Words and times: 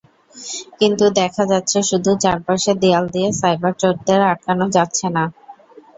কিন্তু 0.79 1.05
দেখা 1.19 1.43
যাচ্ছে, 1.51 1.77
শুধু 1.89 2.11
চারপাশের 2.23 2.75
দেয়াল 2.83 3.05
দিয়ে 3.15 3.29
সাইবার 3.39 3.73
চোরদের 3.81 4.19
আটকানো 4.31 4.65
যাচ্ছে 4.75 5.07
না। 5.15 5.23